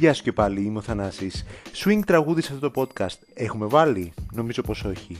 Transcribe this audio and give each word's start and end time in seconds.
Γεια 0.00 0.14
σου 0.14 0.22
και 0.22 0.32
πάλι, 0.32 0.62
είμαι 0.62 0.78
ο 0.78 0.80
Θανάσης. 0.80 1.44
Swing 1.74 2.00
τραγούδι 2.06 2.42
σε 2.42 2.52
αυτό 2.52 2.70
το 2.70 2.82
podcast. 2.82 3.18
Έχουμε 3.34 3.66
βάλει; 3.66 4.12
Νομίζω 4.32 4.62
πως 4.62 4.84
όχι. 4.84 5.16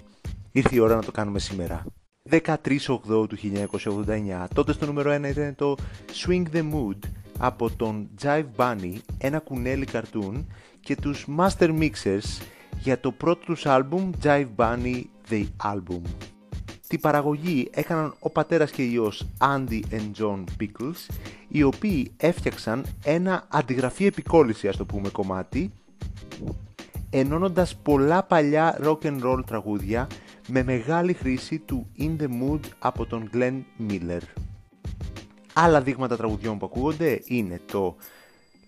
Ήρθε 0.53 0.74
η 0.74 0.79
ώρα 0.79 0.95
να 0.95 1.03
το 1.03 1.10
κάνουμε 1.10 1.38
σήμερα. 1.38 1.85
13 2.30 2.46
του 3.27 3.37
1989, 3.37 4.46
τότε 4.54 4.72
στο 4.72 4.87
νούμερο 4.87 5.15
1 5.15 5.24
ήταν 5.24 5.54
το 5.54 5.76
Swing 6.12 6.43
the 6.53 6.62
Mood 6.72 6.98
από 7.38 7.71
τον 7.71 8.08
Jive 8.22 8.47
Bunny, 8.56 8.93
ένα 9.19 9.38
κουνέλι 9.38 9.85
καρτούν 9.85 10.47
και 10.81 10.97
τους 10.97 11.26
Master 11.38 11.78
Mixers 11.78 12.42
για 12.78 13.01
το 13.01 13.12
πρώτο 13.12 13.44
τους 13.44 13.67
άλμπουμ 13.67 14.10
Jive 14.22 14.49
Bunny 14.56 15.03
The 15.31 15.47
Album. 15.65 16.02
Τη 16.91 16.98
παραγωγή 16.98 17.69
έκαναν 17.73 18.15
ο 18.19 18.30
πατέρας 18.30 18.70
και 18.70 18.83
γιος 18.83 19.27
Andy 19.39 19.80
and 19.91 20.11
John 20.19 20.45
Pickles, 20.61 21.15
οι 21.48 21.62
οποίοι 21.62 22.12
έφτιαξαν 22.17 22.85
ένα 23.05 23.47
αντιγραφή 23.48 24.07
επικόλυση, 24.07 24.69
ας 24.69 24.77
το 24.77 24.85
πούμε, 24.85 25.09
κομμάτι, 25.09 25.73
ενώνοντας 27.11 27.77
πολλά 27.77 28.23
παλιά 28.23 28.79
rock 28.83 28.98
and 29.03 29.23
roll 29.23 29.41
τραγούδια 29.47 30.07
με 30.48 30.62
μεγάλη 30.62 31.12
χρήση 31.12 31.59
του 31.59 31.87
In 31.98 32.17
The 32.23 32.27
Mood 32.27 32.61
από 32.79 33.07
τον 33.07 33.31
Glenn 33.34 33.62
Miller. 33.89 34.23
Άλλα 35.53 35.83
δείγματα 35.83 36.17
τραγουδιών 36.17 36.59
που 36.59 36.67
ακούγονται 36.67 37.20
είναι 37.25 37.61
το 37.73 37.97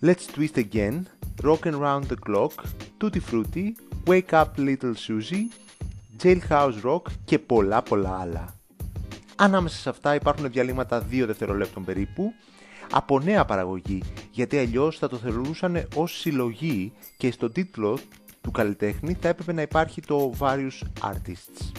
Let's 0.02 0.36
Twist 0.36 0.64
Again, 0.64 1.02
Rock 1.42 1.72
and 1.72 1.80
Round 1.80 2.02
the 2.02 2.16
Clock, 2.30 2.52
Tutti 3.00 3.20
Frutti, 3.30 3.72
Wake 4.06 4.32
Up 4.32 4.46
Little 4.56 4.94
Susie, 5.06 5.46
Jailhouse 6.22 6.80
Rock 6.84 7.02
και 7.24 7.38
πολλά 7.38 7.82
πολλά 7.82 8.18
άλλα. 8.20 8.54
Ανάμεσα 9.36 9.76
σε 9.76 9.88
αυτά 9.88 10.14
υπάρχουν 10.14 10.50
διαλύματα 10.50 11.06
2 11.10 11.22
δευτερολέπτων 11.26 11.84
περίπου 11.84 12.32
από 12.90 13.20
νέα 13.20 13.44
παραγωγή 13.44 14.02
γιατί 14.30 14.58
αλλιώς 14.58 14.98
θα 14.98 15.08
το 15.08 15.16
θεωρούσαν 15.16 15.88
ως 15.94 16.18
συλλογή 16.18 16.92
και 17.16 17.30
στο 17.30 17.50
τίτλο 17.50 17.98
του 18.40 18.50
καλλιτέχνη 18.50 19.16
θα 19.20 19.28
έπρεπε 19.28 19.52
να 19.52 19.62
υπάρχει 19.62 20.00
το 20.00 20.32
Various 20.38 20.80
Artists. 21.00 21.72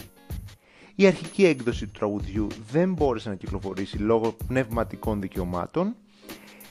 Η 0.94 1.06
αρχική 1.06 1.44
έκδοση 1.44 1.86
του 1.86 1.92
τραγουδιού 1.98 2.46
δεν 2.70 2.92
μπόρεσε 2.92 3.28
να 3.28 3.34
κυκλοφορήσει 3.34 3.96
λόγω 3.96 4.32
πνευματικών 4.46 5.20
δικαιωμάτων 5.20 5.94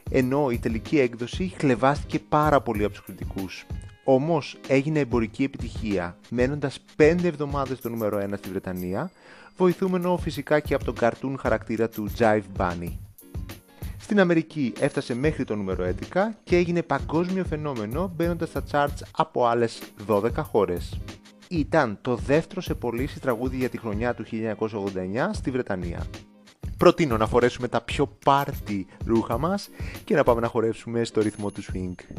ενώ 0.09 0.49
η 0.49 0.59
τελική 0.59 0.99
έκδοση 0.99 1.53
χλεβάστηκε 1.57 2.19
πάρα 2.19 2.61
πολύ 2.61 2.83
από 2.83 2.93
τους 2.93 3.03
κριτικούς 3.03 3.65
όμως 4.03 4.57
έγινε 4.67 4.99
εμπορική 4.99 5.43
επιτυχία, 5.43 6.17
μένοντας 6.29 6.79
5 6.97 7.23
εβδομάδες 7.23 7.77
στο 7.77 7.89
νούμερο 7.89 8.17
1 8.17 8.37
στη 8.37 8.49
Βρετανία, 8.49 9.11
βοηθούμενο 9.57 10.17
φυσικά 10.17 10.59
και 10.59 10.73
από 10.73 10.83
τον 10.83 10.95
καρτούν 10.95 11.37
χαρακτήρα 11.37 11.89
του 11.89 12.11
Jive 12.17 12.43
Bunny. 12.57 12.91
Στην 13.97 14.19
Αμερική 14.19 14.73
έφτασε 14.79 15.15
μέχρι 15.15 15.43
το 15.43 15.55
νούμερο 15.55 15.93
11 16.13 16.19
και 16.43 16.55
έγινε 16.55 16.81
παγκόσμιο 16.81 17.43
φαινόμενο 17.43 18.11
μπαίνοντας 18.15 18.49
στα 18.49 18.63
charts 18.71 19.01
από 19.17 19.45
άλλες 19.45 19.81
12 20.07 20.29
χώρες. 20.35 20.99
Ήταν 21.47 21.97
το 22.01 22.15
δεύτερο 22.15 22.61
σε 22.61 22.73
πωλήσει 22.73 23.19
τραγούδι 23.19 23.57
για 23.57 23.69
τη 23.69 23.77
χρονιά 23.77 24.13
του 24.13 24.25
1989 24.25 25.29
στη 25.31 25.51
Βρετανία. 25.51 26.05
Προτείνω 26.77 27.17
να 27.17 27.27
φορέσουμε 27.27 27.67
τα 27.67 27.81
πιο 27.81 28.07
πάρτι 28.25 28.87
ρούχα 29.05 29.37
μας 29.37 29.69
και 30.03 30.15
να 30.15 30.23
πάμε 30.23 30.41
να 30.41 30.47
χορεύσουμε 30.47 31.03
στο 31.03 31.21
ρυθμό 31.21 31.51
του 31.51 31.63
swing. 31.63 32.15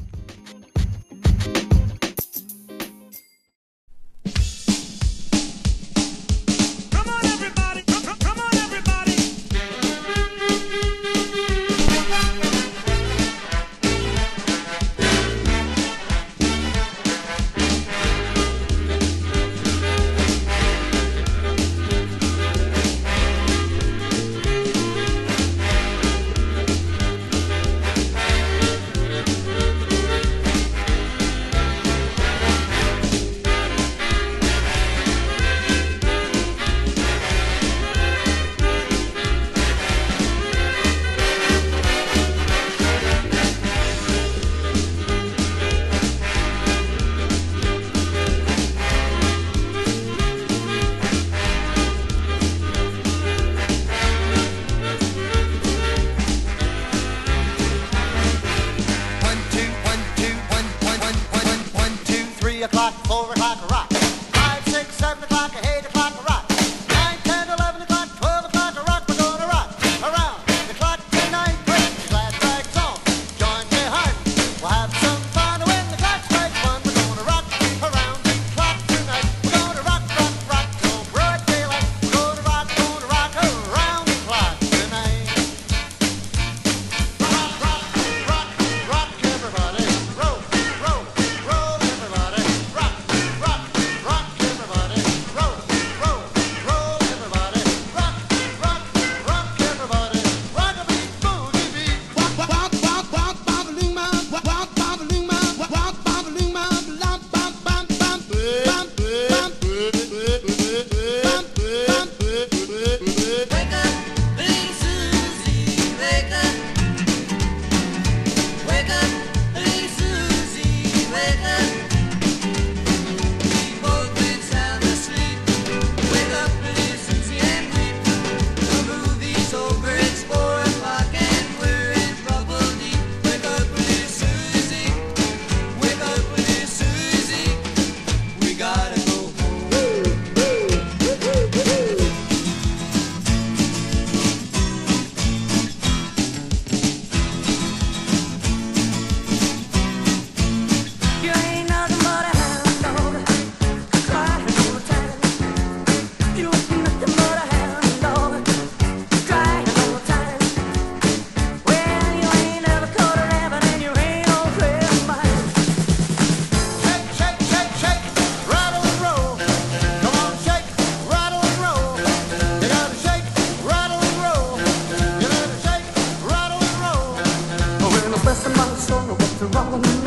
Wrong 179.53 180.04